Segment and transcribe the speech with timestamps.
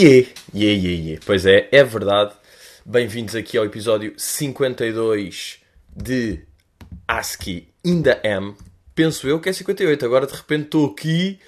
[0.00, 1.20] Iê, iê, iê, iê.
[1.26, 2.32] Pois é, é verdade.
[2.86, 6.38] Bem-vindos aqui ao episódio 52 de
[7.08, 8.56] ASCII Ainda Am.
[8.94, 10.06] Penso eu que é 58.
[10.06, 11.40] Agora de repente estou aqui,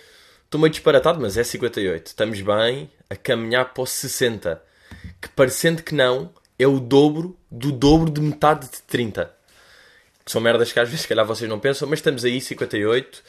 [0.43, 2.09] estou meio disparatado, mas é 58.
[2.09, 4.61] Estamos bem a caminhar para os 60.
[5.23, 9.33] Que parecendo que não, é o dobro do dobro de metade de 30.
[10.25, 13.23] Que são merdas que às vezes, se calhar, vocês não pensam, mas estamos aí, 58.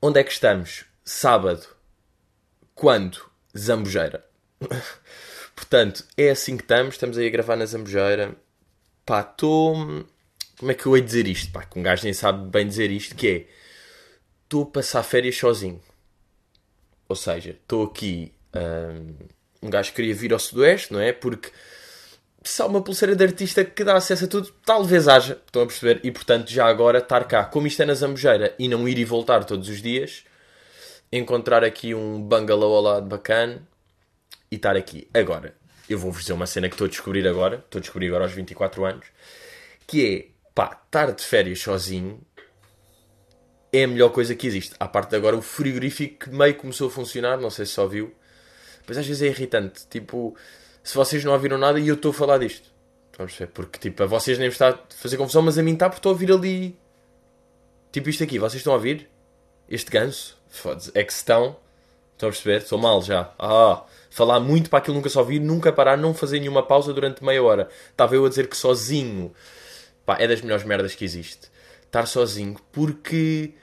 [0.00, 0.86] Onde é que estamos?
[1.04, 1.66] Sábado.
[2.74, 3.27] Quando?
[3.58, 4.24] Zambujeira.
[5.54, 6.94] Portanto, é assim que estamos.
[6.94, 8.34] Estamos aí a gravar na Zambujeira.
[9.04, 9.74] Pá, estou.
[10.58, 11.52] Como é que eu hei dizer isto?
[11.52, 13.46] Pá, que um gajo nem sabe bem dizer isto, que é...
[14.44, 15.80] Estou a passar férias sozinho.
[17.08, 18.32] Ou seja, estou aqui...
[18.54, 19.14] hum,
[19.62, 21.12] um gajo queria vir ao Sudoeste, não é?
[21.12, 21.50] Porque
[22.42, 25.66] se há uma pulseira de artista que dá acesso a tudo, talvez haja, estão a
[25.66, 26.00] perceber?
[26.02, 29.04] E portanto, já agora estar cá, como isto é na Zambujeira e não ir e
[29.04, 30.24] voltar todos os dias,
[31.12, 33.66] encontrar aqui um bungalow ao lado bacana
[34.50, 35.08] e estar aqui.
[35.12, 35.54] Agora,
[35.88, 38.32] eu vou-vos dizer uma cena que estou a descobrir agora, estou a descobrir agora aos
[38.32, 39.06] 24 anos,
[39.86, 42.20] que é, pá, estar de férias sozinho
[43.72, 44.74] é a melhor coisa que existe.
[44.78, 47.86] À parte de agora o frigorífico que meio começou a funcionar, não sei se só
[47.86, 48.14] viu,
[48.86, 49.86] mas às vezes é irritante.
[49.88, 50.36] Tipo,
[50.82, 52.70] se vocês não ouviram nada e eu estou a falar disto.
[53.14, 53.52] A perceber?
[53.52, 56.10] Porque, tipo, a vocês nem está a fazer confusão, mas a mim está porque estou
[56.10, 56.78] a ouvir ali.
[57.90, 59.10] Tipo isto aqui, vocês estão a ouvir?
[59.68, 60.37] Este ganso?
[60.48, 60.90] Foda-se.
[60.94, 61.56] É que estão.
[62.14, 62.62] Estão a perceber?
[62.62, 63.32] Estou mal já.
[63.38, 67.24] Ah, falar muito para aquilo nunca só ouvir, nunca parar, não fazer nenhuma pausa durante
[67.24, 67.68] meia hora.
[67.90, 69.32] Estava eu a dizer que sozinho.
[70.04, 71.48] Pá, é das melhores merdas que existe.
[71.84, 73.54] Estar sozinho, porque.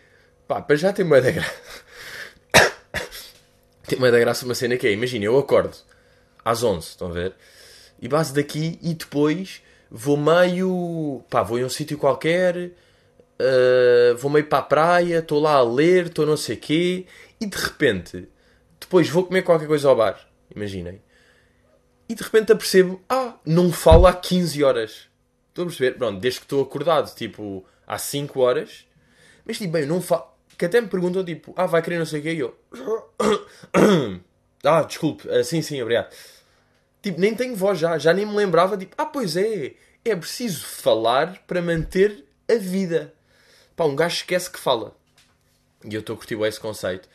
[0.47, 1.53] Pá, para já tem uma da graça.
[3.87, 5.75] tem uma da graça uma cena que é, imagina, eu acordo
[6.43, 7.33] às 11, estão a ver?
[7.99, 11.23] E base daqui e depois vou meio.
[11.29, 12.71] pá, vou em um sítio qualquer,
[13.39, 17.05] uh, vou meio para a praia, estou lá a ler, estou não sei quê,
[17.39, 18.27] e de repente,
[18.79, 20.19] depois vou comer qualquer coisa ao bar,
[20.55, 21.01] imaginem.
[22.07, 25.07] E de repente apercebo, ah, não falo há 15 horas.
[25.49, 25.97] Estou a perceber?
[25.97, 28.85] Pronto, desde que estou acordado, tipo, há 5 horas.
[29.43, 30.35] Mas tipo, bem, não falo.
[30.57, 32.57] Que até me perguntam, tipo, ah, vai querer não sei o quê, e eu.
[34.63, 36.13] ah, desculpe, ah, sim, sim, obrigado.
[37.01, 40.65] Tipo, nem tenho voz já, já nem me lembrava, tipo, ah, pois é, é preciso
[40.65, 43.14] falar para manter a vida.
[43.75, 44.95] Pá, um gajo esquece que fala.
[45.83, 47.09] E eu estou a curtir esse conceito.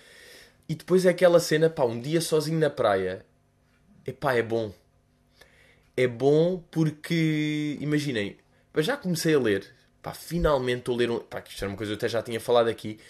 [0.69, 3.25] E depois é aquela cena, pá, um dia sozinho na praia.
[4.07, 4.73] Epá, é bom.
[5.97, 8.37] É bom porque, imaginem,
[8.77, 9.67] já comecei a ler.
[10.03, 11.19] Pá, finalmente estou a ler um...
[11.19, 13.01] Pá, isto era uma coisa que eu até já tinha falado aqui.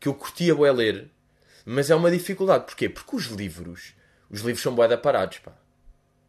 [0.00, 1.10] Que eu curtia bué ler.
[1.64, 2.64] Mas é uma dificuldade.
[2.64, 2.88] Porquê?
[2.88, 3.94] Porque os livros...
[4.30, 5.52] Os livros são bué de parados, pá.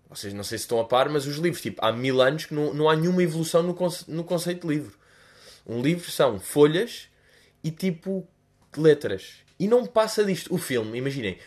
[0.09, 2.53] Vocês não sei se estão a par, mas os livros, tipo, há mil anos que
[2.53, 4.95] não, não há nenhuma evolução no, conce no conceito de livro.
[5.65, 7.07] Um livro são folhas
[7.63, 8.27] e tipo
[8.75, 9.35] letras.
[9.59, 10.53] E não passa disto.
[10.53, 11.37] O filme, imaginem,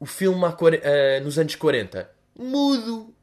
[0.00, 2.96] o filme há, uh, nos anos 40, mudo.
[2.98, 3.14] Ou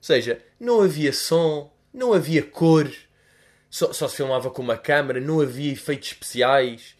[0.00, 2.90] seja, não havia som, não havia cor,
[3.70, 6.94] só, só se filmava com uma câmera, não havia efeitos especiais.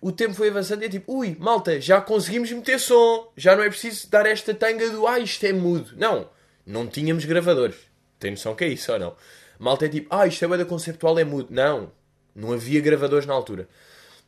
[0.00, 3.64] O tempo foi avançando e é tipo, ui, malta, já conseguimos meter som, já não
[3.64, 5.92] é preciso dar esta tanga do, ah, isto é mudo.
[5.96, 6.30] Não,
[6.64, 7.76] não tínhamos gravadores.
[8.18, 9.16] Tem noção que é isso ou não?
[9.58, 11.48] Malta é tipo, ah, isto é banda conceptual, é mudo.
[11.50, 11.92] Não,
[12.36, 13.68] não havia gravadores na altura.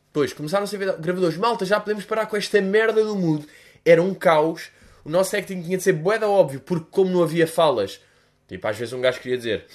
[0.07, 1.37] Depois começaram a ser gravadores.
[1.37, 3.47] Malta, já podemos parar com esta merda do mudo.
[3.85, 4.71] Era um caos.
[5.05, 8.01] O nosso acting tinha de ser boeda óbvio, porque como não havia falas,
[8.47, 9.65] tipo, às vezes um gajo queria dizer,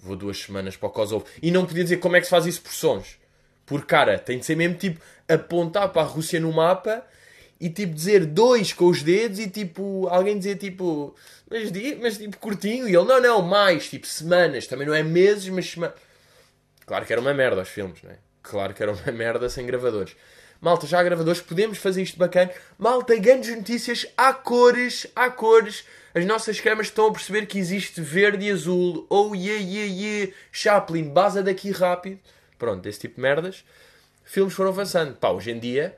[0.00, 2.44] vou duas semanas para o Kosovo, e não podia dizer como é que se faz
[2.46, 3.18] isso por sons.
[3.64, 7.04] Por cara, tem de ser mesmo tipo apontar para a Rússia no mapa
[7.60, 11.14] e tipo dizer dois com os dedos e tipo alguém dizer tipo
[11.48, 11.70] mas,
[12.00, 15.70] mas tipo curtinho e ele não, não, mais tipo semanas, também não é meses, mas
[15.70, 15.94] semanas.
[16.92, 18.18] Claro que era uma merda os filmes, não é?
[18.42, 20.14] Claro que era uma merda sem gravadores.
[20.60, 22.52] Malta, já há gravadores, podemos fazer isto bacana.
[22.78, 25.86] Malta, grandes notícias, há cores, há cores.
[26.14, 29.06] As nossas câmaras estão a perceber que existe verde e azul.
[29.08, 30.32] Oh yeah, yeah, yeah.
[30.52, 32.20] Chaplin, baza daqui rápido.
[32.58, 33.64] Pronto, esse tipo de merdas.
[34.22, 35.16] Filmes foram avançando.
[35.16, 35.96] Pá, hoje em dia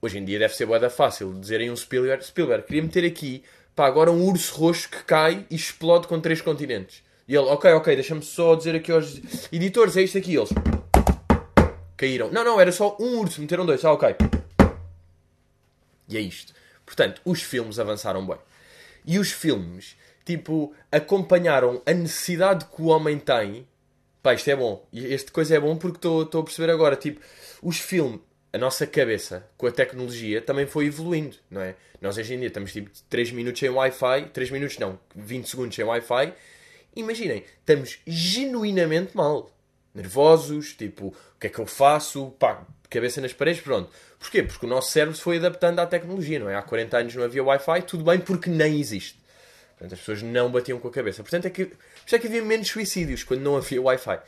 [0.00, 2.24] Hoje em dia deve ser boeda fácil dizerem um Spielberg.
[2.24, 3.42] Spielberg, queria meter aqui,
[3.74, 7.02] pá, agora um urso roxo que cai e explode com três continentes.
[7.28, 9.20] E ele, ok, ok, deixa-me só dizer aqui aos
[9.52, 10.48] editores, é isto aqui, eles
[11.94, 12.30] caíram.
[12.32, 14.16] Não, não, era só um urso, meteram dois, ah, ok.
[16.08, 16.54] E é isto.
[16.86, 18.38] Portanto, os filmes avançaram bem.
[19.04, 19.94] E os filmes,
[20.24, 23.68] tipo, acompanharam a necessidade que o homem tem.
[24.22, 24.86] Pá, isto é bom.
[24.90, 26.96] Este coisa é bom porque estou a perceber agora.
[26.96, 27.20] Tipo,
[27.62, 28.20] os filmes
[28.50, 31.74] a nossa cabeça com a tecnologia também foi evoluindo, não é?
[32.00, 35.76] Nós hoje em dia estamos tipo 3 minutos sem Wi-Fi, 3 minutos não, 20 segundos
[35.76, 36.32] sem Wi-Fi.
[36.94, 39.50] Imaginem, estamos genuinamente mal.
[39.94, 43.90] nervosos, tipo, o que é que eu faço, pá, cabeça nas paredes, pronto.
[44.18, 44.42] Porquê?
[44.42, 46.56] Porque o nosso cérebro se foi adaptando à tecnologia, não é?
[46.56, 49.18] Há 40 anos não havia Wi-Fi, tudo bem porque nem existe.
[49.70, 51.22] Portanto, as pessoas não batiam com a cabeça.
[51.22, 51.70] Portanto, é que,
[52.10, 54.18] é que havia menos suicídios quando não havia Wi-Fi.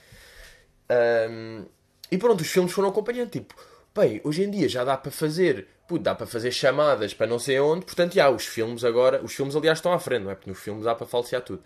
[1.29, 1.65] Um,
[2.11, 3.31] e pronto, os filmes foram acompanhando.
[3.31, 3.55] Tipo,
[3.95, 7.39] bem, hoje em dia já dá para fazer, putz, dá para fazer chamadas para não
[7.39, 7.85] sei onde.
[7.85, 10.35] Portanto, já, os filmes agora, os filmes aliás estão à frente, não é?
[10.37, 11.63] Porque nos filmes dá para falsear tudo.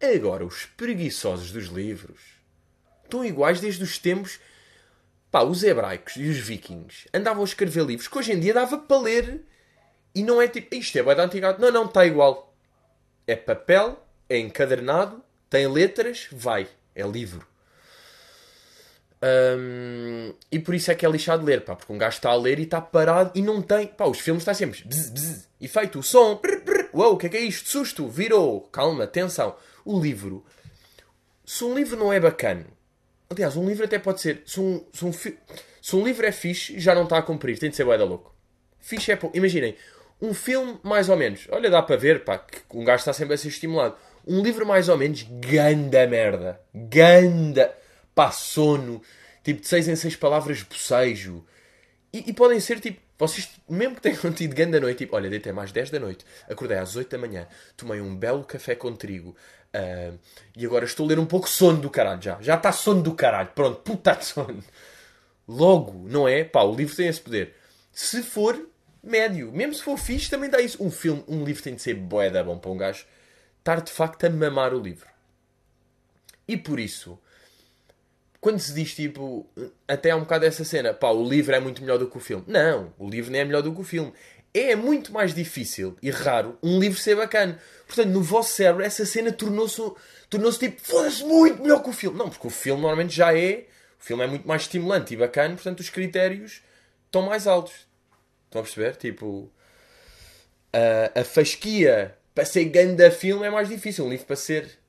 [0.00, 2.20] Agora, os preguiçosos dos livros
[3.04, 4.40] estão iguais desde os tempos.
[5.30, 8.78] Pá, os hebraicos e os vikings andavam a escrever livros que hoje em dia dava
[8.78, 9.44] para ler
[10.14, 11.56] e não é tipo, isto é bem da antiga.
[11.58, 12.52] Não, não, está igual.
[13.26, 16.66] É papel, é encadernado, tem letras, vai.
[16.94, 17.46] É livro.
[20.50, 22.58] E por isso é que é lixado ler, pá, porque um gajo está a ler
[22.58, 23.86] e está parado e não tem.
[23.86, 26.40] Pá, os filmes estão sempre bzz, bzz, efeito, o som,
[26.92, 27.68] uou, o que é que é isto?
[27.68, 29.54] Susto, virou, calma, atenção.
[29.84, 30.44] O livro,
[31.44, 32.66] se um livro não é bacana,
[33.28, 36.78] aliás, um livro até pode ser, se um, se um, se um livro é fixe,
[36.78, 38.34] já não está a cumprir, tem de ser boeda louco.
[38.78, 39.18] Fixe é.
[39.34, 39.76] Imaginem,
[40.20, 43.34] um filme mais ou menos, olha, dá para ver, pá, que um gajo está sempre
[43.34, 43.96] a ser estimulado.
[44.26, 47.74] Um livro mais ou menos, ganda merda, ganda
[48.14, 49.00] pá, sono,
[49.42, 51.44] tipo de 6 em 6 palavras bocejo.
[52.12, 55.52] E, e, podem ser tipo, vocês, mesmo que tenham tido grande noite, tipo, olha, deitei
[55.52, 57.46] mais 10 da noite, acordei às 8 da manhã,
[57.76, 59.36] tomei um belo café com trigo
[59.74, 60.18] uh,
[60.56, 62.40] e agora estou a ler um pouco sono do caralho já.
[62.40, 64.62] Já está sono do caralho, pronto, puta de sono.
[65.46, 66.44] Logo, não é?
[66.44, 67.54] Pá, o livro tem esse poder.
[67.92, 68.68] Se for
[69.02, 70.82] médio, mesmo se for fixe, também dá isso.
[70.82, 73.04] Um filme, um livro tem de ser boeda bom para um gajo
[73.58, 75.08] estar de facto a mamar o livro.
[76.46, 77.18] E por isso,
[78.40, 79.46] quando se diz tipo,
[79.86, 82.20] até há um bocado essa cena, pá, o livro é muito melhor do que o
[82.20, 82.44] filme.
[82.46, 84.12] Não, o livro nem é melhor do que o filme.
[84.52, 87.60] É muito mais difícil e raro um livro ser bacana.
[87.86, 89.80] Portanto, no vosso cérebro, essa cena tornou-se
[90.28, 92.16] tornou tipo, foda-se, muito melhor que o filme.
[92.18, 93.66] Não, porque o filme normalmente já é.
[94.00, 96.62] O filme é muito mais estimulante e bacana, portanto, os critérios
[97.06, 97.86] estão mais altos.
[98.46, 98.96] Estão a perceber?
[98.96, 99.52] Tipo,
[100.72, 104.06] a, a fasquia para ser ganda filme é mais difícil.
[104.06, 104.79] Um livro para ser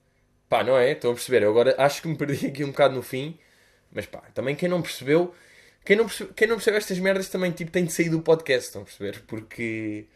[0.51, 0.91] Pá, não é?
[0.91, 1.43] Estão a perceber?
[1.43, 3.39] Eu agora acho que me perdi aqui um bocado no fim.
[3.89, 5.33] Mas pá, também quem não percebeu.
[5.85, 8.67] Quem não percebeu, quem não percebeu estas merdas também tipo, tem de sair do podcast,
[8.67, 9.23] estão a perceber?
[9.27, 10.07] Porque.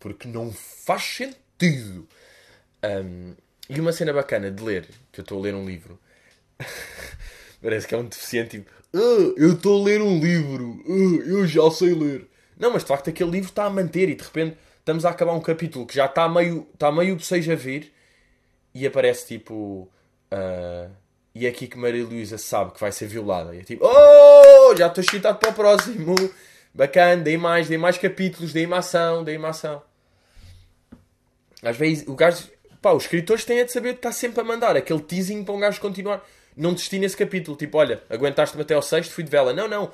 [0.00, 2.08] Porque não faz sentido.
[2.82, 3.34] Um,
[3.68, 6.00] e uma cena bacana de ler, que eu estou a ler um livro.
[7.62, 8.70] Parece que é um deficiente tipo.
[8.94, 10.82] Ah, eu estou a ler um livro.
[10.88, 12.26] Ah, eu já sei ler.
[12.58, 15.34] Não, mas de facto aquele livro está a manter e de repente estamos a acabar
[15.34, 17.93] um capítulo que já está meio, está meio seja a vir
[18.74, 19.88] e aparece tipo.
[20.32, 20.90] Uh,
[21.34, 23.54] e é aqui que Maria Luísa sabe que vai ser violada.
[23.54, 26.14] E é tipo, oh, já estou excitado para o próximo.
[26.72, 29.82] Bacana, dei mais, dei mais capítulos, dei uma ação, dei uma ação.
[31.62, 32.48] Às vezes, o gajo,
[32.82, 35.54] pá, os escritores têm é de saber que está sempre a mandar aquele teasing para
[35.54, 36.24] um gajo continuar.
[36.56, 39.52] Não desistir nesse capítulo, tipo, olha, aguentaste-me até ao sexto, fui de vela.
[39.52, 39.90] Não, não.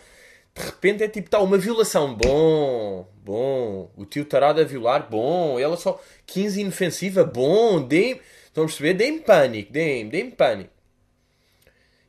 [0.54, 2.14] De repente é tipo, está uma violação.
[2.14, 3.90] Bom, bom.
[3.96, 5.58] O tio tarado a violar, bom.
[5.58, 7.80] Ela só 15 inofensiva, bom.
[7.80, 8.20] Dei
[8.50, 8.94] Estão a perceber?
[8.94, 10.72] Deem pânico, deem, deem pânico.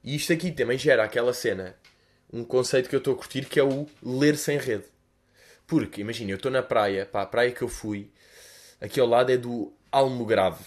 [0.04, 1.76] E isto aqui também gera aquela cena,
[2.34, 4.86] um conceito que eu estou a curtir, que é o ler sem rede.
[5.68, 8.12] Porque, imagina, eu estou na praia, pá, a praia que eu fui,
[8.82, 10.64] aqui ao lado é do Almograve.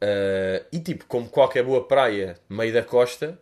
[0.00, 3.40] Uh, e tipo, como qualquer boa praia, meio da costa,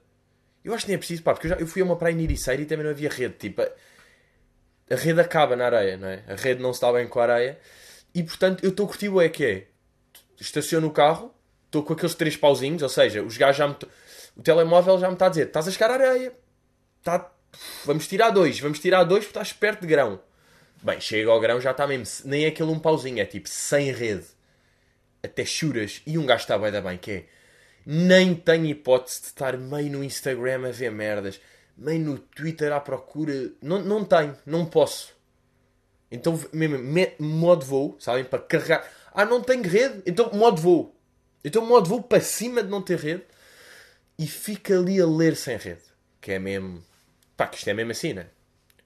[0.65, 2.15] eu acho que nem é preciso, pá, porque eu, já, eu fui a uma praia
[2.15, 3.35] em Iriceira e também não havia rede.
[3.35, 3.69] Tipo, a,
[4.91, 6.25] a rede acaba na areia, não é?
[6.27, 7.61] A rede não dá bem com a areia.
[8.15, 9.67] E portanto, eu estou a curtir o é que é.
[10.41, 11.36] Estaciono o carro,
[11.77, 13.77] estou com aqueles três pauzinhos, ou seja, os gajos já me.
[14.37, 16.33] O telemóvel já me está a dizer: estás a chegar à areia,
[17.03, 17.31] tá...
[17.85, 20.21] vamos tirar dois, vamos tirar dois porque estás perto de grão.
[20.83, 23.91] Bem, chega ao grão já está mesmo, nem é aquele um pauzinho, é tipo sem
[23.93, 24.27] rede.
[25.23, 26.03] Até churas.
[26.07, 27.25] E um gajo está bem da bem, que é.
[27.85, 31.41] Nem tenho hipótese de estar meio no Instagram a ver merdas,
[31.77, 33.51] meio no Twitter à procura.
[33.63, 35.15] Não, não tenho, não posso.
[36.11, 36.79] Então, mesmo,
[37.19, 38.25] modo voo, sabem?
[38.25, 38.89] Para carregar.
[39.13, 40.03] Ah, não tenho rede?
[40.05, 40.96] Então, modo voo.
[41.47, 43.23] Então o modo voo para cima de não ter rede
[44.19, 45.83] e fica ali a ler sem rede.
[46.21, 46.83] Que é mesmo.
[47.37, 48.27] Pá, que isto é mesmo assim, né?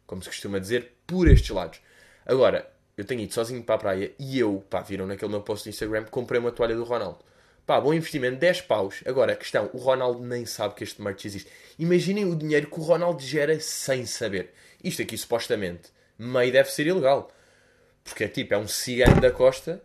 [0.06, 1.80] Como se costuma dizer, por estes lados.
[2.26, 5.64] Agora, eu tenho ido sozinho para a praia e eu, pá, viram naquele meu post
[5.64, 7.20] do Instagram, comprei uma toalha do Ronaldo.
[7.64, 9.02] Pá, bom investimento, 10 paus.
[9.06, 11.50] Agora, a questão, o Ronaldo nem sabe que este merch existe.
[11.78, 14.52] Imaginem o dinheiro que o Ronaldo gera sem saber.
[14.84, 15.88] Isto aqui, supostamente,
[16.18, 17.32] meio deve ser ilegal.
[18.04, 19.82] Porque é tipo, é um cigano da costa.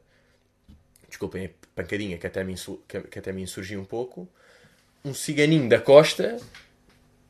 [1.08, 2.56] Desculpem pancadinha que até me,
[2.88, 4.28] que, até me insurgiu um pouco.
[5.04, 6.38] Um ciganinho da costa.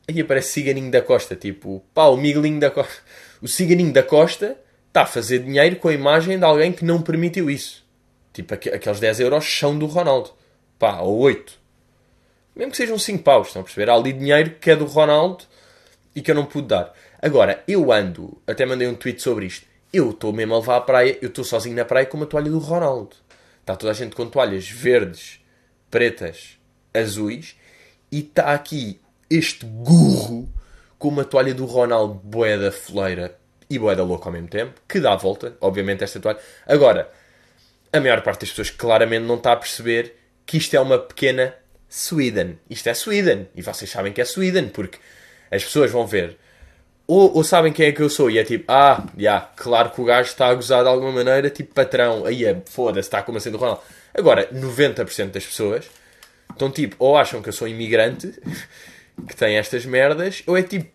[0.08, 2.94] Aí aparece ciganinho da costa, tipo, pá, o miguelinho da costa.
[3.42, 7.02] O ciganinho da costa está a fazer dinheiro com a imagem de alguém que não
[7.02, 7.84] permitiu isso.
[8.32, 10.30] Tipo, aqueles 10 euros são do Ronaldo.
[10.78, 11.58] Pá, ou 8.
[12.54, 13.90] Mesmo que sejam 5 paus, estão a perceber?
[13.90, 15.44] Há ali dinheiro que é do Ronaldo
[16.14, 16.94] e que eu não pude dar.
[17.20, 19.66] Agora, eu ando, até mandei um tweet sobre isto.
[19.92, 22.50] Eu estou mesmo a levar à praia, eu estou sozinho na praia com uma toalha
[22.50, 23.16] do Ronaldo.
[23.66, 25.40] Está toda a gente com toalhas verdes,
[25.90, 26.56] pretas,
[26.94, 27.56] azuis
[28.12, 30.48] e está aqui este gurro
[30.96, 33.36] com uma toalha do Ronaldo boeda foleira
[33.68, 36.38] e boeda louca ao mesmo tempo, que dá a volta, obviamente, esta toalha.
[36.64, 37.10] Agora,
[37.92, 40.14] a maior parte das pessoas claramente não está a perceber
[40.46, 41.52] que isto é uma pequena
[41.88, 42.60] Sweden.
[42.70, 43.48] Isto é Sweden.
[43.52, 45.00] E vocês sabem que é Sweden, porque
[45.50, 46.38] as pessoas vão ver.
[47.06, 49.90] Ou, ou sabem quem é que eu sou e é tipo, ah, já, yeah, claro
[49.90, 53.22] que o gajo está a gozar de alguma maneira, tipo patrão, aí é, foda-se, está
[53.22, 53.80] como assim do Ronaldo.
[54.12, 55.88] Agora, 90% das pessoas
[56.50, 58.34] estão tipo, ou acham que eu sou imigrante,
[59.28, 60.90] que tem estas merdas, ou é tipo,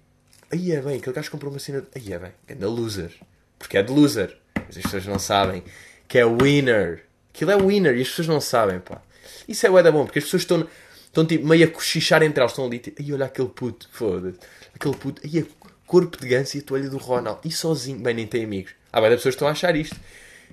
[0.51, 3.11] aí é bem, aquele gajo comprou uma cena, aí é bem, é da loser.
[3.57, 4.35] Porque é de loser.
[4.55, 5.63] Mas as pessoas não sabem
[6.07, 7.05] que é winner.
[7.33, 9.01] Aquilo é winner e as pessoas não sabem, pá.
[9.47, 10.67] Isso é o da bom, porque as pessoas estão,
[11.05, 14.39] estão tipo, meio a cochichar entre elas, estão ali, tipo, aí olha aquele puto, foda-se.
[14.73, 15.45] Aquele puto, aí é
[15.91, 17.41] corpo de ganso e a toalha do Ronaldo.
[17.43, 18.71] E sozinho, bem, nem tem amigos.
[18.93, 19.99] Ah, bem, as pessoas estão a achar isto.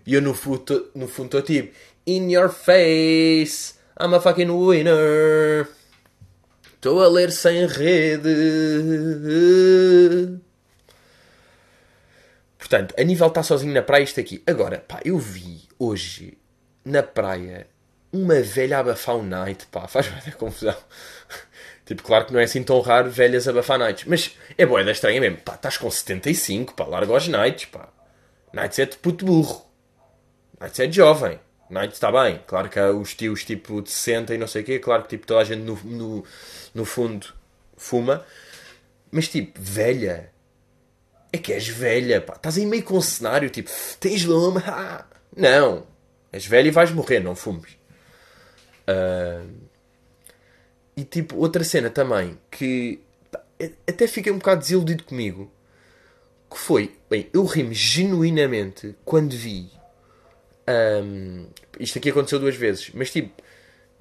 [0.04, 1.72] E eu no fundo, no estou tipo,
[2.04, 5.68] in your face, I'm a fucking winner.
[6.74, 8.28] Estou a ler sem rede.
[12.58, 14.42] Portanto, a nível está sozinho na praia, isto aqui.
[14.44, 16.36] Agora, pá, eu vi hoje
[16.84, 17.68] na praia
[18.12, 20.76] uma velha abafar night, pá, faz muita confusão.
[21.88, 25.20] Tipo, claro que não é assim tão raro velhas abafar nights, mas é é estranha
[25.20, 25.38] mesmo.
[25.38, 27.88] Pá, estás com 75, pá, larga os nights, pá.
[28.52, 29.66] Nights é de puto burro.
[30.60, 31.40] Nights é de jovem.
[31.70, 32.40] Nights está bem.
[32.46, 34.78] Claro que há os tios tipo de 60 e não sei o quê.
[34.78, 36.24] Claro que tipo, toda a gente no, no,
[36.74, 37.28] no fundo
[37.76, 38.24] fuma.
[39.10, 40.30] Mas tipo, velha.
[41.32, 42.34] É que és velha, pá.
[42.34, 44.62] Estás aí meio com um cenário tipo, tens loma.
[44.66, 45.04] Ah.
[45.36, 45.86] Não.
[46.32, 47.72] És velha e vais morrer, não fumes.
[48.88, 49.67] Uh...
[50.98, 53.00] E tipo, outra cena também que
[53.86, 55.48] até fiquei um bocado desiludido comigo.
[56.50, 59.70] Que foi, bem, eu ri-me genuinamente quando vi
[61.04, 61.46] um,
[61.78, 63.30] isto aqui aconteceu duas vezes, mas tipo,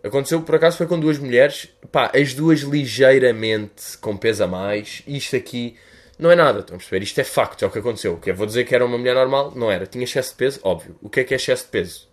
[0.04, 5.04] aconteceu por acaso foi com duas mulheres, pá, as duas ligeiramente com peso a mais.
[5.06, 5.78] Isto aqui
[6.18, 7.04] não é nada, estão a perceber?
[7.04, 8.18] Isto é facto, é o que aconteceu.
[8.18, 9.54] Que vou dizer que era uma mulher normal?
[9.56, 9.86] Não era.
[9.86, 10.60] Tinha excesso de peso?
[10.64, 10.98] Óbvio.
[11.00, 12.10] O que é que é excesso de peso?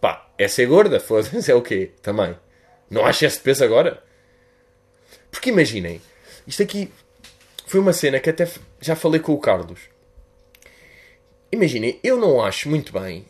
[0.00, 1.00] Pá, é ser gorda?
[1.00, 1.90] Foda-se, é o quê?
[2.00, 2.36] Também.
[2.88, 4.02] Não há excesso de peso agora?
[5.30, 6.00] Porque imaginem,
[6.46, 6.90] isto aqui
[7.66, 8.48] foi uma cena que até
[8.80, 9.80] já falei com o Carlos.
[11.52, 13.26] Imaginem, eu não acho muito bem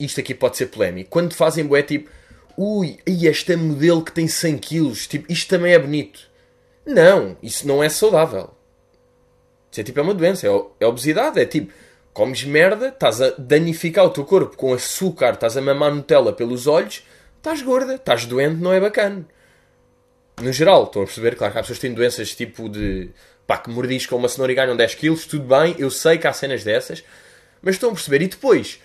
[0.00, 2.10] isto aqui pode ser polémico, quando fazem bué tipo,
[2.56, 6.28] ui, e esta modelo que tem 100 quilos, tipo, isto também é bonito.
[6.86, 8.50] Não, isso não é saudável.
[9.70, 11.72] Isso é tipo, é uma doença, é, é obesidade, é tipo,
[12.14, 16.66] comes merda, estás a danificar o teu corpo com açúcar, estás a mamar Nutella pelos
[16.66, 17.06] olhos,
[17.36, 19.26] estás gorda, estás doente, não é bacana.
[20.40, 23.10] No geral, estão a perceber, claro que há pessoas que têm doenças tipo de,
[23.46, 26.32] pá, que mordiscam uma cenoura e ganham 10 quilos, tudo bem, eu sei que há
[26.32, 27.04] cenas dessas,
[27.60, 28.80] mas estão a perceber, e depois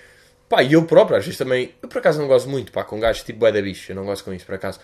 [0.47, 1.73] Pá, e eu próprio, às vezes também.
[1.81, 3.91] Eu por acaso não gosto muito, pá, com gajos tipo bué da bicho.
[3.91, 4.79] Eu não gosto com isso, por acaso.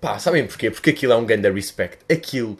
[0.00, 0.70] Pá, sabem porquê?
[0.70, 1.98] Porque aquilo é um ganda respect.
[2.12, 2.58] Aquilo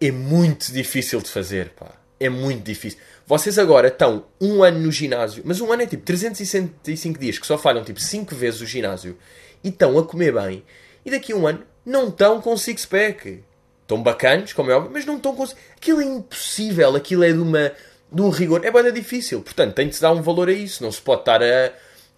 [0.00, 1.94] é muito difícil de fazer, pá.
[2.18, 2.98] É muito difícil.
[3.26, 7.46] Vocês agora estão um ano no ginásio, mas um ano é tipo 365 dias que
[7.46, 9.16] só falham tipo 5 vezes o ginásio
[9.64, 10.62] e estão a comer bem.
[11.04, 13.44] E daqui a um ano não estão com six-pack.
[13.82, 15.44] Estão bacanos, como é óbvio, mas não estão com.
[15.76, 16.94] Aquilo é impossível.
[16.94, 17.72] Aquilo é de uma
[18.12, 19.40] de um rigor, é bem difícil.
[19.40, 20.82] Portanto, tem de se dar um valor a isso.
[20.82, 21.72] Não se pode estar a,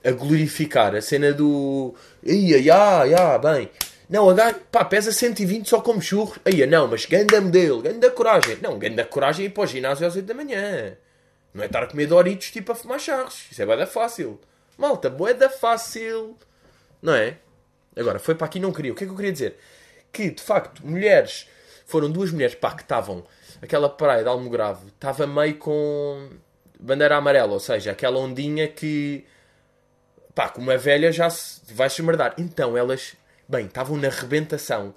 [0.05, 1.95] a glorificar a cena do.
[2.25, 3.71] Ia, ia, ia, bem.
[4.09, 6.39] Não, a gajo, pá, pesa 120 só como churros.
[6.47, 8.59] Ia, não, mas ganda modelo, ganda coragem.
[8.63, 10.97] Não, ganda coragem é ir para o ginásio às 8 da manhã.
[11.55, 13.47] Não é estar a comer Doritos tipo a fumar charros.
[13.51, 14.41] Isso é bem fácil.
[14.77, 16.37] Malta, boeda fácil.
[17.01, 17.37] Não é?
[17.97, 18.93] Agora, foi para aqui não queria.
[18.93, 19.59] O que é que eu queria dizer?
[20.13, 21.49] Que, de facto, mulheres.
[21.87, 23.25] Foram duas mulheres, pá, que estavam
[23.63, 26.29] aquela praia de Almograve estava meio com
[26.79, 29.25] bandeira amarela, ou seja, aquela ondinha que
[30.35, 32.35] pá, como é velha já se vai se merdar.
[32.37, 33.15] Então elas,
[33.49, 34.93] bem, estavam na rebentação.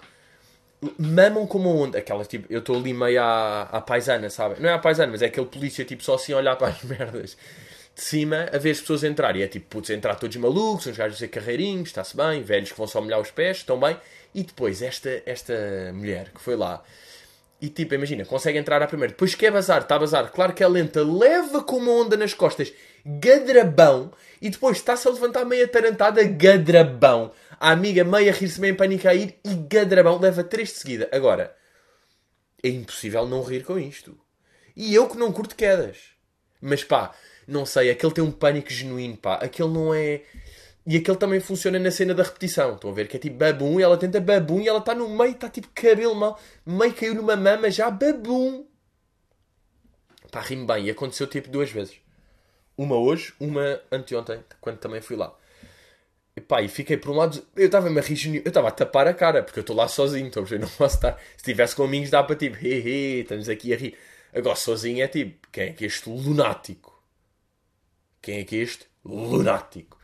[0.97, 1.99] Mamam como onda.
[1.99, 4.59] Aquela tipo, eu estou ali meio à, à paisana, sabe?
[4.59, 7.37] Não é à paisana, mas é aquele polícia tipo só assim olhar para as merdas
[7.95, 9.41] de cima a ver as pessoas entrarem.
[9.41, 12.87] É tipo, putz, entrar todos malucos, uns gajos a carreirinhos, está-se bem, velhos que vão
[12.87, 13.97] só molhar os pés, estão bem.
[14.33, 15.53] E depois esta, esta
[15.93, 16.83] mulher que foi lá
[17.61, 19.13] e tipo, imagina, consegue entrar à primeira.
[19.13, 20.31] Depois quer bazar, está a bazar.
[20.31, 22.71] Claro que é lenta, leva com uma onda nas costas,
[23.05, 24.11] gadrabão.
[24.41, 27.31] E depois está-se a levantar meia tarantada, gadrabão.
[27.59, 30.19] A amiga meia rir-se meio em pânico a ir e gadrabão.
[30.19, 31.09] Leva três de seguida.
[31.11, 31.55] Agora,
[32.61, 34.15] é impossível não rir com isto.
[34.75, 35.97] E eu que não curto quedas.
[36.61, 37.15] Mas pá,
[37.47, 39.35] não sei, aquele tem um pânico genuíno, pá.
[39.35, 40.21] Aquele não é...
[40.85, 42.75] E aquele também funciona na cena da repetição.
[42.75, 45.09] Estão a ver que é tipo babum e ela tenta babum e ela está no
[45.09, 48.65] meio, está tipo cabelo mal, meio caiu numa mama já babum.
[50.31, 50.85] Pá, rime bem.
[50.85, 51.95] E aconteceu tipo duas vezes.
[52.77, 55.35] Uma hoje, uma anteontem, quando também fui lá.
[56.35, 57.41] E pá, e fiquei por um lado.
[57.55, 60.29] Eu estava-me a rir, eu estava a tapar a cara, porque eu estou lá sozinho,
[60.35, 61.17] a ver, não posso estar.
[61.31, 63.97] Se estivesse com amigos, dá para tipo, hehe, estamos aqui a rir.
[64.33, 66.94] Agora sozinho é tipo, quem é que este lunático?
[68.25, 69.99] Quem é que é este lunático?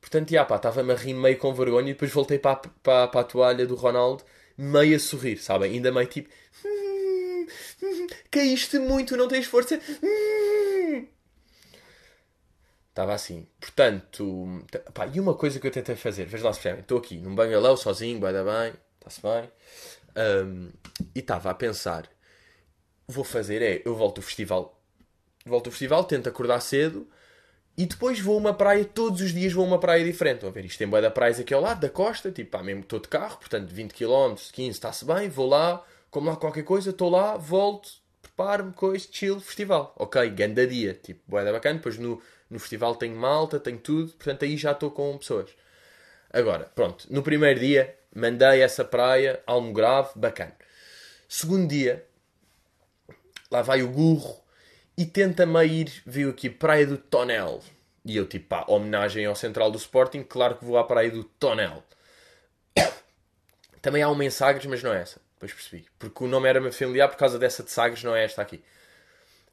[0.00, 3.20] Portanto, já pá, estava-me a rir meio com vergonha e depois voltei para, para, para
[3.20, 4.24] a toalha do Ronaldo,
[4.58, 5.74] meio a sorrir, sabem?
[5.74, 6.28] Ainda meio tipo,
[6.64, 7.46] hum,
[7.84, 9.80] hum, caíste muito, não tens força.
[10.02, 11.06] Hum.
[12.88, 13.46] Estava assim.
[13.60, 17.18] Portanto, pá, e uma coisa que eu tentei fazer, veja lá se percebem, estou aqui
[17.18, 19.48] num bangalão sozinho, vai dar bem, está-se bem.
[20.16, 20.72] Um,
[21.14, 22.10] e estava a pensar,
[23.06, 24.83] vou fazer é, eu volto ao festival,
[25.44, 27.08] volto ao festival, tento acordar cedo
[27.76, 30.46] e depois vou a uma praia, todos os dias vou a uma praia diferente.
[30.46, 30.64] A ver?
[30.64, 33.08] Isto tem boa da praias aqui ao lado, da costa, tipo, pá, mesmo estou de
[33.08, 37.36] carro, portanto 20 km, 15, está-se bem, vou lá, como lá qualquer coisa, estou lá,
[37.36, 37.90] volto,
[38.22, 39.94] preparo-me, coisa, chill, festival.
[39.98, 42.22] Ok, ganda dia, tipo, boa da bacana, depois no
[42.54, 45.50] no festival tenho malta, tenho tudo, portanto aí já estou com pessoas.
[46.32, 50.54] Agora, pronto, no primeiro dia mandei essa praia, Almograve, bacana.
[51.28, 52.06] Segundo dia,
[53.50, 54.43] lá vai o burro
[54.96, 57.60] e tenta-me ir, viu aqui, Praia do Tonel.
[58.04, 61.24] E eu, tipo, pá, homenagem ao Central do Sporting, claro que vou à Praia do
[61.24, 61.82] Tonel.
[63.80, 65.20] Também há uma em Sagres, mas não é essa.
[65.34, 65.86] Depois percebi.
[65.98, 68.62] Porque o nome era-me familiar por causa dessa de Sagres, não é esta aqui.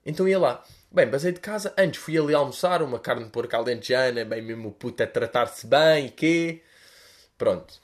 [0.06, 0.64] Então ia lá.
[0.92, 1.74] Bem, basei de casa.
[1.78, 6.08] Antes fui ali almoçar, uma carne de porco alentejana, bem mesmo puta a tratar-se bem
[6.08, 6.62] e quê.
[7.38, 7.80] Pronto.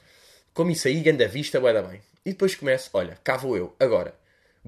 [0.54, 2.02] Como isso aí, ganda vista, vai dar bem.
[2.26, 3.76] E depois começo, olha, cá vou eu.
[3.80, 4.14] Agora,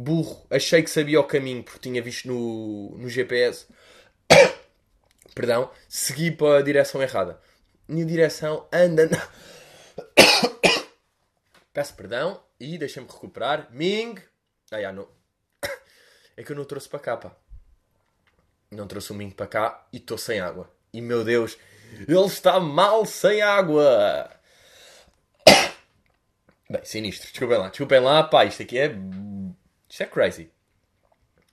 [0.02, 3.68] burro, achei que sabia o caminho porque tinha visto no, no GPS.
[5.36, 7.40] Perdão, segui para a direção errada.
[7.88, 9.08] Minha direção anda.
[9.08, 9.30] Na...
[11.74, 13.68] Peço perdão e deixa-me recuperar.
[13.72, 14.16] Ming.
[14.72, 15.08] Ah, não.
[16.36, 17.36] É que eu não trouxe para cá, pá
[18.72, 20.70] não trouxe o Minho para cá e estou sem água.
[20.94, 21.58] E meu Deus,
[22.08, 24.30] ele está mal sem água!
[26.70, 28.96] Bem, sinistro, desculpem lá, desculpem lá, pá, isto aqui é.
[29.90, 30.52] Isto é crazy.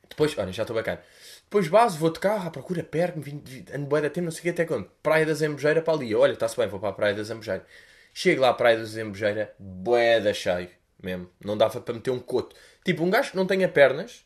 [0.09, 1.03] Depois, olha, já estou bacana.
[1.45, 4.65] Depois base, vou de carro à procura, perco-me, ando bué da tempo, não sei até
[4.65, 4.91] quando.
[5.03, 6.15] Praia da Zambujeira para ali.
[6.15, 7.65] Olha, está-se bem, vou para a Praia da Zambujeira.
[8.13, 10.71] Chego lá à Praia da Zambujeira, bué da cheio,
[11.03, 11.31] mesmo.
[11.45, 12.57] Não dava para meter um coto.
[12.85, 14.25] Tipo, um gajo que não tenha pernas,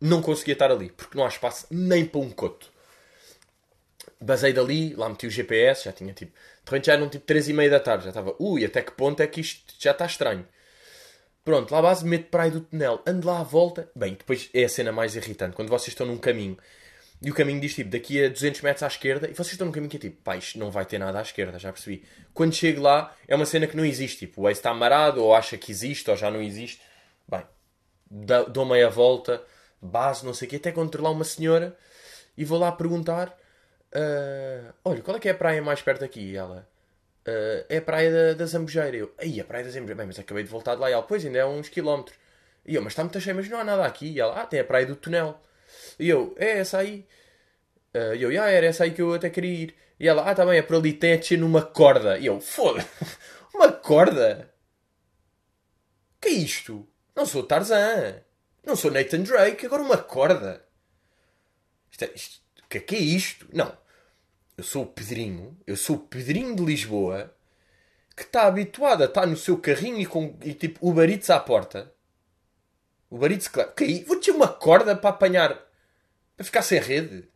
[0.00, 2.72] não conseguia estar ali, porque não há espaço nem para um coto.
[4.20, 6.32] Basei dali, lá meti o GPS, já tinha tipo.
[6.32, 8.34] De repente já eram tipo 3 e meia da tarde, já estava.
[8.38, 10.46] Ui, até que ponto é que isto já está estranho?
[11.46, 13.88] Pronto, lá à base meto praia do túnel, ando lá à volta.
[13.94, 16.58] Bem, depois é a cena mais irritante, quando vocês estão num caminho
[17.22, 19.72] e o caminho diz tipo daqui a 200 metros à esquerda e vocês estão num
[19.72, 22.04] caminho que é tipo, pá, isto não vai ter nada à esquerda, já percebi.
[22.34, 25.32] Quando chego lá é uma cena que não existe, tipo, o Waze está amarado ou
[25.32, 26.82] acha que existe ou já não existe.
[27.28, 27.44] Bem,
[28.48, 29.40] dou meia volta
[29.80, 31.76] base, não sei o quê, até controlar uma senhora
[32.36, 36.32] e vou lá perguntar: uh, Olha, qual é que é a praia mais perto aqui?
[36.32, 36.68] E ela.
[37.26, 38.96] Uh, é a praia da, da Zambujeira.
[38.96, 39.96] Eu, aí, a praia da Zambujeira.
[39.96, 40.88] Bem, mas acabei de voltar de lá.
[40.88, 42.16] E ela, pois, ainda é uns quilómetros.
[42.64, 44.06] E eu, mas está muito cheio, mas não há nada aqui.
[44.06, 45.40] E ela, ah, tem a praia do túnel.
[45.98, 47.06] E eu, é essa aí.
[47.94, 49.76] Uh, e eu, ah, era essa aí que eu até queria ir.
[49.98, 52.18] E ela, ah, tá bem, é por ali, tem a descer numa corda.
[52.18, 52.84] E eu, foda
[53.54, 54.52] uma corda?
[56.20, 56.86] Que é isto?
[57.14, 58.22] Não sou Tarzan.
[58.64, 60.64] Não sou Nathan Drake, agora uma corda.
[61.90, 63.46] Isto é, isto, que que é isto?
[63.52, 63.72] Não.
[64.56, 67.34] Eu sou o Pedrinho, eu sou o Pedrinho de Lisboa,
[68.16, 71.38] que está habituado a estar no seu carrinho e com e, tipo Uber Eats à
[71.38, 71.92] porta.
[73.10, 73.72] Uber Eats, claro.
[73.72, 74.04] Que aí?
[74.04, 75.62] Vou ter uma corda para apanhar,
[76.34, 77.28] para ficar sem rede.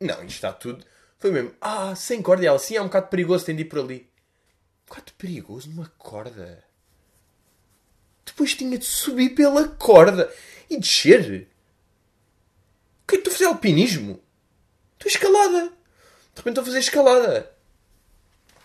[0.00, 0.84] Não, isto está tudo.
[1.18, 2.42] Foi mesmo, ah, sem corda.
[2.42, 4.10] E ela, sim, é um bocado perigoso, tem de ir por ali.
[4.82, 6.64] Um bocado perigoso numa corda.
[8.24, 10.32] Depois tinha de subir pela corda
[10.68, 11.48] e descer.
[13.04, 14.20] O que é que tu fazer alpinismo?
[14.98, 15.75] Estou escalada.
[16.36, 17.50] De repente estou a fazer escalada.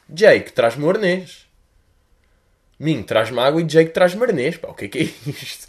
[0.09, 1.47] Jake, traz-me o arnês.
[2.77, 4.57] Mim, traz-me água e Jake traz-me arnês.
[4.57, 5.67] Pá, o que é que é isto?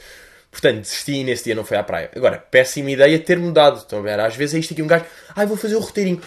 [0.50, 2.10] Portanto, desisti e nesse dia não foi à praia.
[2.16, 3.78] Agora, péssima ideia ter mudado.
[3.78, 4.18] Estão a ver?
[4.18, 5.04] Às vezes é isto aqui um gajo.
[5.36, 6.20] Ai, vou fazer o roteirinho.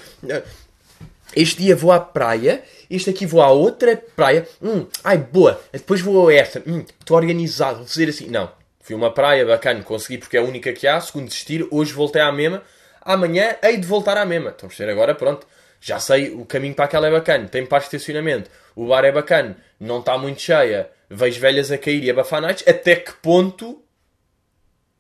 [1.36, 2.64] Este dia vou à praia.
[2.90, 4.48] Este aqui vou à outra praia.
[4.62, 5.62] Hum, ai, boa.
[5.74, 6.64] Depois vou a esta.
[6.66, 7.80] Hum, estou organizado.
[7.80, 8.28] Vou fazer assim.
[8.30, 8.50] Não.
[8.80, 11.02] Fui uma praia bacana, consegui porque é a única que há.
[11.02, 12.64] Segundo desistir, hoje voltei à mesma.
[13.02, 14.52] Amanhã hei de voltar à mesma.
[14.52, 15.14] Estão a perceber agora?
[15.14, 15.46] Pronto.
[15.86, 17.48] Já sei, o caminho para aquela é bacana.
[17.48, 18.50] Tem para estacionamento.
[18.76, 19.56] O bar é bacana.
[19.80, 20.90] Não está muito cheia.
[21.08, 22.68] Vejo velhas a cair e abafar nights.
[22.68, 23.84] Até que ponto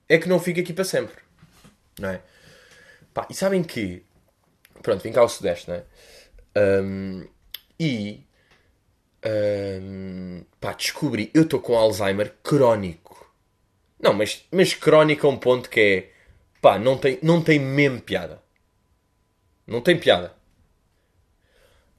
[0.08, 1.16] é que não fico aqui para sempre?
[2.00, 2.22] Não é?
[3.12, 4.06] Pá, e sabem que...
[4.84, 5.84] Pronto, vim cá ao Sudeste, não é?
[6.56, 7.28] Um,
[7.80, 8.24] E.
[9.82, 11.32] hum, pá, descobri.
[11.34, 13.34] Eu estou com Alzheimer crónico.
[14.00, 16.12] Não, mas, mas crónico a um ponto que é.
[16.62, 18.40] pá, não tem, não tem mesmo piada.
[19.66, 20.45] Não tem piada.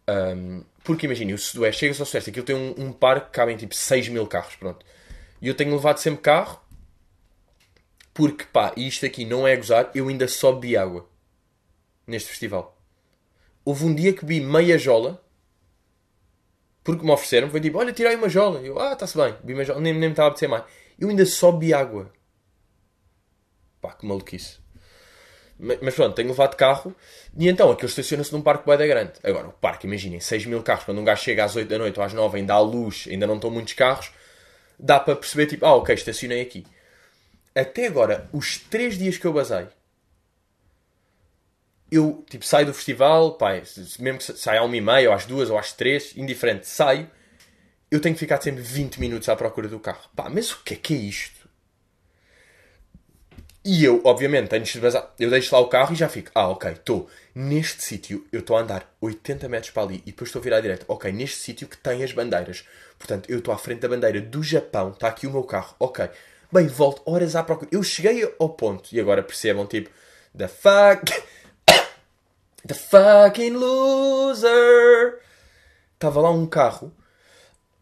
[0.08, 3.56] Hum, porque imagine, o Sudoeste, chega-se ao Sudoeste, aquilo tem um, um parque que cabem
[3.56, 4.84] tipo 6 mil carros, pronto.
[5.42, 6.60] E eu tenho levado sempre carro,
[8.14, 11.08] porque pá, isto aqui não é gozar, eu ainda só bebi água
[12.06, 12.80] neste festival.
[13.64, 15.22] Houve um dia que bebi meia jola,
[16.84, 18.60] porque me ofereceram, foi tipo, olha, tirei uma jola.
[18.60, 20.64] Eu, ah, está-se bem, bebi uma jola, nem, nem me estava a apetecer mais.
[20.98, 22.12] Eu ainda só bebi água.
[23.80, 24.58] Pá, que maluquice.
[25.58, 26.94] Mas, pronto, tenho levado carro
[27.36, 29.12] e então aquilo estaciona-se num parque bué grande.
[29.22, 31.98] Agora, o parque, imaginem, 6 mil carros, quando um gajo chega às 8 da noite
[31.98, 34.10] ou às 9 ainda há luz, ainda não estão muitos carros,
[34.78, 36.66] dá para perceber tipo, ah, ok, estacionei aqui.
[37.54, 39.66] Até agora, os 3 dias que eu basei,
[41.90, 43.52] eu tipo saio do festival, pá,
[43.98, 47.10] mesmo que saia à 1 e meia, ou às 2 ou às 3, indiferente, saio,
[47.90, 50.10] eu tenho que ficar sempre 20 minutos à procura do carro.
[50.14, 51.45] Pá, mas o que é que é isto?
[53.68, 56.50] E eu, obviamente, antes de vazar, eu deixo lá o carro e já fico, ah,
[56.50, 60.38] ok, estou neste sítio, eu estou a andar 80 metros para ali e depois estou
[60.38, 60.84] a virar à direita.
[60.86, 62.64] Ok, neste sítio que tem as bandeiras.
[62.96, 65.74] Portanto, eu estou à frente da bandeira do Japão, está aqui o meu carro.
[65.80, 66.08] Ok,
[66.52, 67.68] bem, volto horas à procura.
[67.72, 69.90] Eu cheguei ao ponto, e agora percebam, tipo,
[70.38, 71.12] the fuck.
[72.64, 75.18] The fucking loser.
[75.94, 76.92] Estava lá um carro.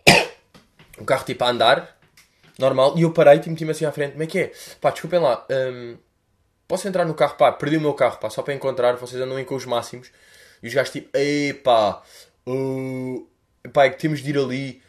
[0.99, 1.94] Um carro tipo a andar.
[2.59, 2.95] Normal.
[2.97, 4.13] E eu parei, tipo, meti-me assim à frente.
[4.13, 4.53] Como é que é?
[4.81, 5.45] Pá, desculpem lá.
[5.51, 5.97] hum,
[6.69, 7.37] posso entrar no carro?
[7.37, 8.31] Pá, perdi o meu carro, pá.
[8.31, 8.97] Só para encontrar.
[8.97, 10.11] Vocês andam aí com os máximos.
[10.63, 12.03] E os gajos tipo, epá.
[12.47, 13.27] Uh,
[13.73, 14.83] pá, é que temos de ir ali.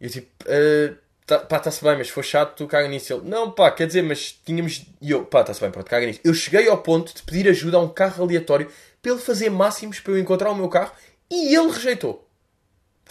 [0.00, 3.12] E eu tipo, uh, tá, pá, está-se bem, mas for chato, tu caga nisso.
[3.12, 4.84] Ele, não, pá, quer dizer, mas tínhamos.
[5.00, 6.20] E eu, pá, está-se bem, pronto, caga nisso.
[6.24, 10.00] Eu cheguei ao ponto de pedir ajuda a um carro aleatório para ele fazer máximos
[10.00, 10.92] para eu encontrar o meu carro
[11.30, 12.29] e ele rejeitou.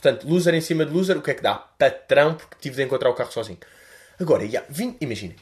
[0.01, 1.55] Portanto, loser em cima de loser, o que é que dá?
[1.55, 3.57] Patrão, porque tive de encontrar o carro sozinho.
[4.17, 5.35] Agora, já, 20, imaginem,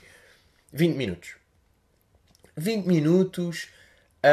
[0.73, 1.35] 20 minutos.
[2.55, 3.67] 20 minutos
[4.23, 4.29] ah,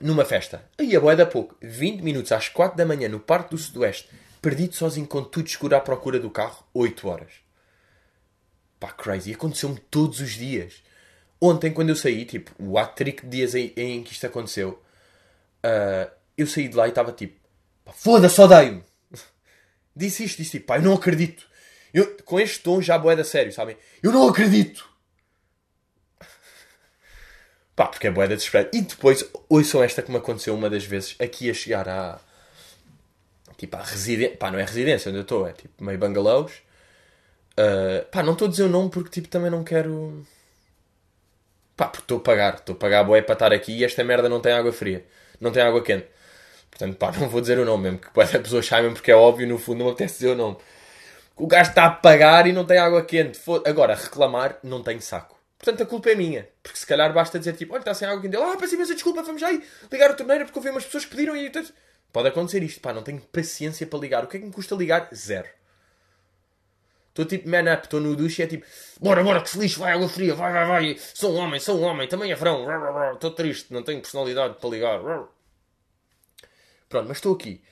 [0.00, 0.62] numa festa.
[0.78, 1.56] Aí a boia da pouco.
[1.60, 4.08] 20 minutos às 4 da manhã no Parque do Sudoeste,
[4.40, 7.32] perdido sozinho com tudo escuro à procura do carro, 8 horas.
[8.78, 9.34] Pá, crazy.
[9.34, 10.84] Aconteceu-me todos os dias.
[11.40, 14.80] Ontem, quando eu saí, tipo, o hat-trick de dias em, em que isto aconteceu,
[15.64, 17.47] ah, eu saí de lá e estava tipo,
[17.92, 18.82] foda-se, odeio-me.
[19.94, 21.46] Disse isto, disse tipo, pá, eu não acredito.
[21.92, 23.76] Eu, com este tom já boeda sério, sabem?
[24.02, 24.88] Eu não acredito.
[27.74, 28.70] Pá, porque é boeda desesperada.
[28.72, 32.20] E depois, ouçam esta que me aconteceu uma das vezes, aqui a chegar à...
[33.56, 34.36] Tipo, à residência...
[34.36, 36.52] Pá, não é residência onde eu estou, é tipo meio bungalows.
[37.58, 40.24] Ah, pá, não estou a dizer o nome porque, tipo, também não quero...
[41.76, 42.54] Pá, porque estou a pagar.
[42.54, 45.04] Estou a pagar boé para estar aqui e esta merda não tem água fria.
[45.40, 46.06] Não tem água quente.
[46.70, 47.98] Portanto, pá, não vou dizer o nome mesmo.
[47.98, 50.56] Que as pessoas saibam porque é óbvio, no fundo, não apetece dizer o nome.
[51.36, 53.40] O gajo está a pagar e não tem água quente.
[53.64, 55.38] Agora, reclamar, não tenho saco.
[55.56, 56.48] Portanto, a culpa é minha.
[56.62, 58.36] Porque se calhar basta dizer tipo, olha, está sem água quente.
[58.36, 61.10] Ah, peço imensa desculpa, vamos já aí ligar a torneira porque houve umas pessoas que
[61.10, 61.50] pediram e...
[62.12, 64.24] Pode acontecer isto, pá, não tenho paciência para ligar.
[64.24, 65.08] O que é que me custa ligar?
[65.14, 65.48] Zero.
[67.18, 68.64] Estou tipo man up, estou no duche e é tipo,
[69.00, 70.96] bora, bora, que se lixe, vai água fria, vai, vai, vai.
[70.98, 72.64] Sou um homem, sou um homem, também é verão.
[73.12, 75.00] Estou triste, não tenho personalidade para ligar.
[76.88, 77.62] Pronto, mas estou aqui.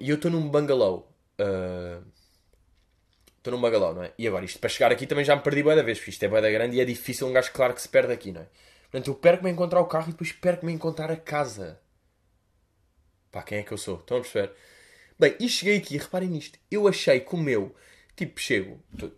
[0.00, 1.10] E eu estou num bungalow.
[1.38, 2.02] ah,
[3.38, 4.12] Estou num bungalow, não é?
[4.18, 6.22] E agora, isto para chegar aqui também já me perdi bué da vez, porque isto
[6.24, 8.40] é bué da grande e é difícil um gajo, claro, que se perde aqui, não
[8.40, 8.46] é?
[8.90, 11.78] Portanto, eu perco-me a encontrar o carro e depois perco-me a encontrar a casa.
[13.30, 13.96] Pá, quem é que eu sou?
[13.98, 14.52] Estão a perceber?
[15.18, 16.58] Bem, e cheguei aqui, reparem nisto.
[16.70, 17.74] Eu achei que o meu,
[18.16, 19.14] tipo, chego, tipo,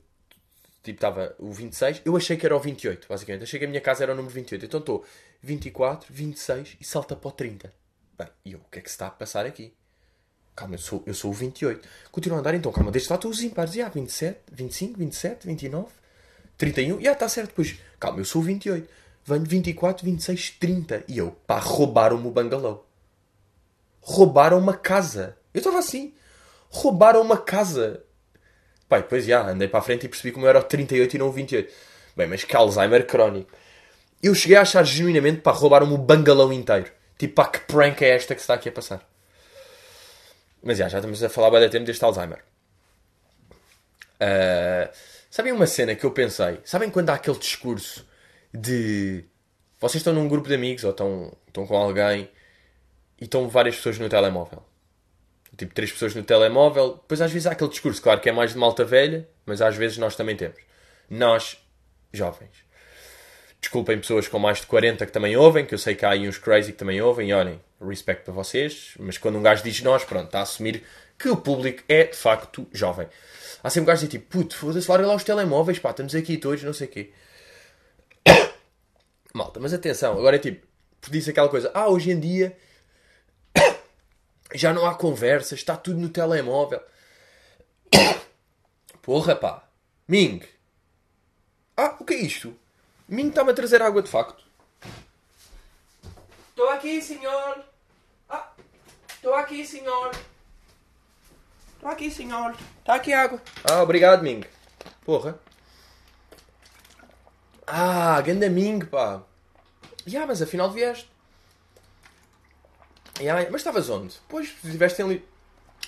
[0.91, 3.43] estava o 26, eu achei que era o 28, basicamente.
[3.45, 4.65] Achei que a minha casa era o número 28.
[4.67, 5.05] Então estou
[5.43, 7.73] 24, 26 e salta para o 30.
[8.19, 9.73] Bem, e eu, o que é que se está a passar aqui?
[10.55, 11.87] Calma, eu sou, eu sou o 28.
[12.11, 13.79] Continuo a andar, então, calma, deste lado estou os impares.
[13.79, 15.89] Ah, 27, 25, 27, 29,
[16.57, 17.01] 31.
[17.01, 18.89] E ah, está certo, depois, calma, eu sou o 28.
[19.27, 21.05] Venho 24, 26, 30.
[21.09, 22.87] E eu, pá, roubaram-me o bungalow.
[24.01, 25.37] Roubaram uma casa.
[25.53, 26.15] Eu estava assim.
[26.71, 28.03] Roubaram uma casa.
[28.89, 31.19] Pai, depois já, andei para a frente e percebi como eu era o 38 e
[31.19, 31.73] não o 28.
[32.17, 33.51] Bem, mas que Alzheimer crónico.
[34.23, 36.91] Eu cheguei a achar genuinamente, pá, roubaram-me o bungalow inteiro.
[37.19, 39.09] Tipo, pá, que prank é esta que se está aqui a passar?
[40.63, 42.43] Mas já, já estamos a falar bem tempo deste Alzheimer.
[44.21, 44.91] Ah,
[45.31, 46.61] sabem uma cena que eu pensei?
[46.65, 48.07] Sabem quando há aquele discurso
[48.53, 49.25] de...
[49.79, 52.31] Vocês estão num grupo de amigos ou estão, estão com alguém
[53.21, 54.65] e estão várias pessoas no telemóvel.
[55.57, 56.95] Tipo, três pessoas no telemóvel.
[56.95, 59.77] Depois às vezes há aquele discurso, claro que é mais de malta velha, mas às
[59.77, 60.59] vezes nós também temos.
[61.09, 61.59] Nós,
[62.13, 62.66] jovens.
[63.67, 66.29] Desculpem pessoas com mais de 40 que também ouvem, que eu sei que há aí
[66.29, 69.83] uns crazy que também ouvem, e olhem, respeito para vocês, mas quando um gajo diz
[69.83, 70.85] nós, pronto, está a assumir
[71.19, 73.09] que o público é de facto jovem.
[73.65, 76.63] Há sempre um gajo tipo, puto, foda-se, larga lá os telemóveis, pá, estamos aqui todos,
[76.63, 77.13] não sei o quê.
[79.35, 80.65] Malta, mas atenção, agora é tipo,
[81.11, 82.57] disse aquela coisa, ah, hoje em dia
[84.55, 86.81] já não há conversas, está tudo no telemóvel.
[89.03, 89.69] Porra, pá.
[90.07, 90.41] Ming.
[91.77, 92.57] Ah, o que é isto?
[93.09, 94.45] Ming está-me a trazer água de facto.
[96.51, 97.64] Estou aqui, senhor.
[98.29, 98.51] Ah,
[99.09, 100.11] estou aqui, senhor.
[101.75, 102.57] Estou aqui, senhor.
[102.81, 103.40] Está aqui água.
[103.64, 104.45] Ah, obrigado, Ming.
[105.05, 105.38] Porra.
[107.66, 109.23] Ah, ganda Ming, pá.
[110.07, 111.11] Ya, yeah, mas afinal vieste.
[113.21, 114.14] Yeah, mas estavas onde?
[114.29, 115.25] Pois, estiveste ali.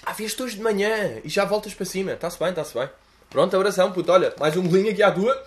[0.05, 2.13] Ah, vieste hoje de manhã e já voltas para cima.
[2.13, 2.89] Está-se bem, está-se bem.
[3.29, 4.11] Pronto, abração, puto.
[4.13, 5.47] Olha, mais um bolinho aqui à tua.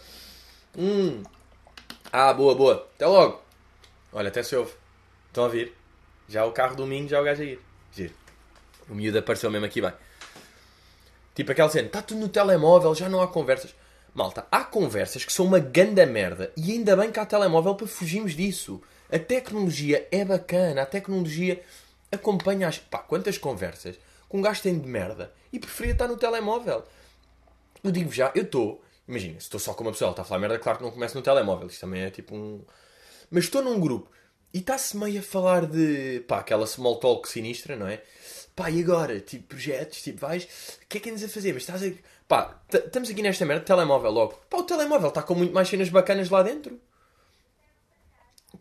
[0.78, 1.24] Hum.
[2.12, 2.90] Ah, boa, boa.
[2.96, 3.42] Até logo.
[4.12, 4.74] Olha, até se ouve.
[5.28, 5.74] Estão a vir.
[6.28, 7.60] Já o carro domingo, já o gajo a ir.
[7.94, 8.14] Giro.
[8.90, 9.94] O miúdo apareceu mesmo aqui bem.
[11.34, 13.74] Tipo aquela cena, está tudo no telemóvel, já não há conversas.
[14.14, 17.88] Malta, há conversas que são uma ganda merda e ainda bem que há telemóvel para
[17.88, 18.82] fugirmos disso.
[19.10, 21.64] A tecnologia é bacana, a tecnologia
[22.12, 22.78] acompanha as.
[22.78, 23.98] Pá, quantas conversas
[24.28, 26.84] com um gajo tem de merda e preferia estar no telemóvel.
[27.82, 28.84] Eu digo já, eu estou.
[29.12, 30.92] Imagina, se estou só com uma pessoa, ela está a falar merda, claro que não
[30.92, 31.68] começa no telemóvel.
[31.68, 32.64] Isto também é tipo um.
[33.30, 34.10] Mas estou num grupo
[34.54, 36.22] e está-se meio a falar de.
[36.26, 38.02] pá, aquela small talk sinistra, não é?
[38.56, 39.20] Pá, e agora?
[39.20, 40.46] Tipo, projetos, tipo, vais.
[40.82, 41.52] O que é que andas a fazer?
[41.52, 41.92] Mas estás a.
[42.26, 44.42] Pá, estamos aqui nesta merda, telemóvel logo.
[44.50, 46.80] Pá, o telemóvel está com muito mais cenas bacanas lá dentro.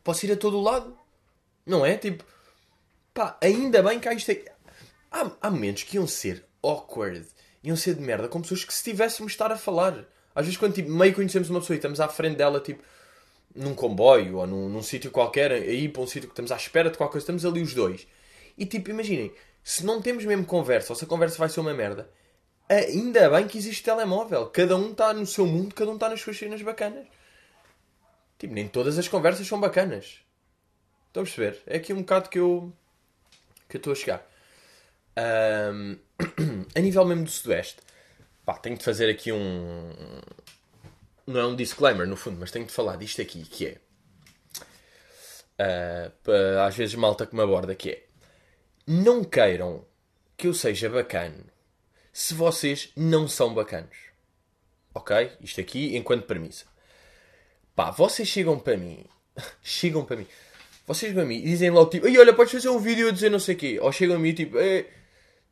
[0.03, 0.99] Posso ir a todo o lado.
[1.65, 1.97] Não é?
[1.97, 2.25] Tipo,
[3.15, 4.51] pá, ainda bem que há isto aqui.
[5.13, 7.25] Há, há momentos que iam ser awkward,
[7.63, 10.07] iam ser de merda, com pessoas que se tivéssemos estar a falar.
[10.35, 12.83] Às vezes, quando tipo, meio conhecemos uma pessoa e estamos à frente dela, tipo,
[13.55, 16.91] num comboio ou num, num sítio qualquer, aí para um sítio que estamos à espera
[16.91, 18.07] de qualquer coisa, estamos ali os dois.
[18.57, 21.75] E tipo, imaginem, se não temos mesmo conversa, ou se a conversa vai ser uma
[21.75, 22.09] merda,
[22.69, 24.47] ainda bem que existe telemóvel.
[24.47, 27.07] Cada um está no seu mundo, cada um está nas suas cenas bacanas.
[28.39, 30.21] Tipo, nem todas as conversas são bacanas.
[31.09, 31.61] Estão a perceber?
[31.67, 32.73] É aqui um bocado que eu
[33.69, 34.27] que eu estou a chegar.
[35.73, 35.97] Um,
[36.75, 37.77] a nível mesmo do Sudoeste,
[38.51, 39.93] pá, tenho de fazer aqui um.
[41.25, 43.77] Não é um disclaimer, no fundo, mas tenho de falar disto aqui, que é.
[45.61, 48.05] Uh, para, às vezes malta que me aborda, que é.
[48.87, 49.85] Não queiram
[50.37, 51.45] que eu seja bacana
[52.13, 53.97] se vocês não são bacanos.
[54.93, 55.31] Ok?
[55.41, 56.65] Isto aqui enquanto premissa.
[57.77, 59.05] Pá, vocês chegam para mim.
[59.63, 60.27] chegam para mim.
[60.89, 63.31] Vocês chegam a mim e dizem logo tipo, olha, podes fazer um vídeo a dizer
[63.31, 63.79] não sei o quê.
[63.81, 64.87] Ou chegam a mim tipo, é...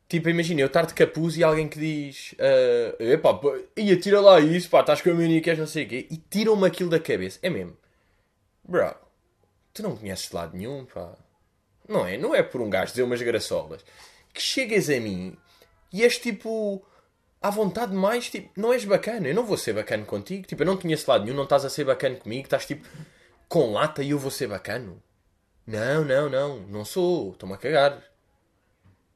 [0.09, 3.39] tipo, imagina, eu estar de capuz e alguém que diz, uh, epá,
[3.77, 6.07] ia tira lá isso, pá, estás com a queres não sei o quê.
[6.11, 7.39] E tiram-me aquilo da cabeça.
[7.43, 7.77] É mesmo.
[8.65, 8.95] Bro,
[9.73, 11.15] tu não conheces de lado nenhum, pá.
[11.89, 12.17] Não é?
[12.19, 13.85] Não é por um gajo dizer umas graçolas.
[14.33, 15.37] Que chegas a mim
[15.93, 16.85] e és tipo
[17.41, 20.67] à vontade mais, tipo, não és bacana, eu não vou ser bacana contigo, tipo, eu
[20.67, 22.87] não conheço lado nenhum, não estás a ser bacana comigo, estás tipo
[23.49, 25.03] com lata e eu vou ser bacano.
[25.67, 28.03] Não, não, não, não sou, estou-me a cagar.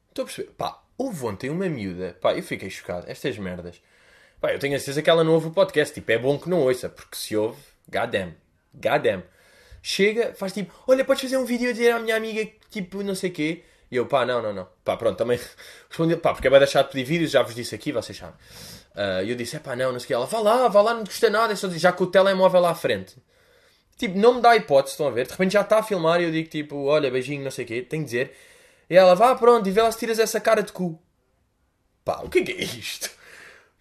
[0.08, 3.80] Estou a perceber, pá, houve ontem uma miúda, pá, eu fiquei chocado, estas merdas.
[4.40, 6.48] Pá, eu tenho a certeza que ela não ouve o podcast, tipo, é bom que
[6.48, 8.34] não ouça, porque se ouve, goddamn,
[8.74, 9.22] goddamn.
[9.82, 13.14] Chega, faz tipo, olha, podes fazer um vídeo a dizer à minha amiga, tipo, não
[13.14, 13.64] sei o quê.
[13.90, 14.68] E eu, pá, não, não, não.
[14.84, 15.38] Pá, pronto, também
[15.90, 18.34] respondi, pá, porque é bem deixar de pedir vídeos, já vos disse aqui, vocês sabem.
[18.94, 20.14] Uh, e eu disse, é pá, não, não sei o que.
[20.14, 22.70] Ela, vá lá, vá lá, não custa nada, é só já com o telemóvel lá
[22.70, 23.16] à frente.
[23.98, 25.26] Tipo, não me dá hipótese, estão a ver?
[25.26, 27.68] De repente já está a filmar e eu digo, tipo, olha, beijinho, não sei o
[27.68, 28.36] quê, tenho de dizer.
[28.92, 31.02] E ela, vá, pronto, e vê lá se tiras essa cara de cu.
[32.04, 33.10] Pá, o que é que é isto?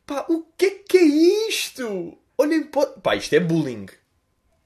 [0.05, 1.03] Pá, o que é que é
[1.49, 2.17] isto?
[2.37, 3.87] Olhem, pá, isto é bullying.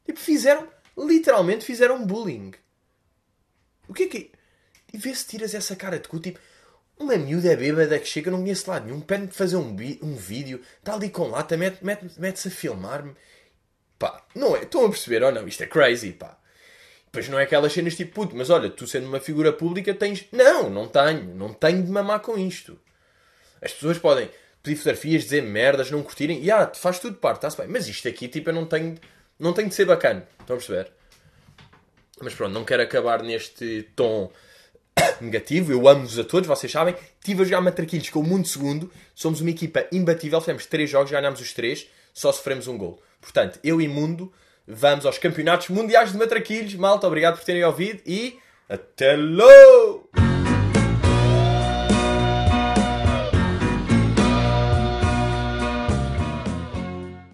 [0.06, 2.52] Tipo, fizeram, literalmente fizeram bullying.
[3.90, 4.38] O que é que é?
[4.94, 6.40] E vê se tiras essa cara de cu, tipo,
[6.96, 10.94] uma miúda bêbada que chega, não conhece lado nenhum, pede-me fazer um, um vídeo, está
[10.94, 13.16] ali com lata, mete-se mete, mete a filmar-me.
[13.98, 14.62] Pá, não é?
[14.62, 15.48] Estão a perceber ou não?
[15.48, 16.38] Isto é crazy, pá.
[17.16, 20.26] Depois não é aquelas cenas tipo, puto, mas olha, tu sendo uma figura pública tens.
[20.34, 21.34] Não, não tenho.
[21.34, 22.78] Não tenho de mamar com isto.
[23.62, 24.30] As pessoas podem
[24.62, 26.44] pedir fotografias, dizer merdas, não curtirem.
[26.44, 27.68] E ah, faz tudo parte, está-se bem.
[27.70, 28.98] Mas isto aqui, tipo, eu não tenho.
[29.40, 30.28] Não tenho de ser bacana.
[30.42, 30.92] Estão a perceber?
[32.22, 34.30] Mas pronto, não quero acabar neste tom
[35.22, 35.72] negativo.
[35.72, 36.96] Eu amo-vos a todos, vocês sabem.
[37.18, 38.92] Estive a jogar matraquilhos com o Mundo Segundo.
[39.14, 40.42] Somos uma equipa imbatível.
[40.42, 41.88] Fizemos três jogos, ganhámos os três.
[42.14, 43.02] Só sofremos um gol.
[43.22, 44.34] Portanto, eu e Mundo
[44.68, 46.74] vamos aos campeonatos mundiais de matraquilhos.
[46.76, 49.85] Malta, obrigado por terem ouvido e até logo!